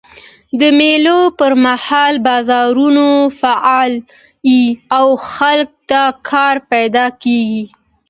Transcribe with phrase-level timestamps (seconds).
[0.59, 3.05] د مېلو پر مهال بازارونه
[3.39, 3.99] فعاله
[4.51, 4.63] يي
[4.99, 7.63] او خلکو ته کار پیدا کېږي.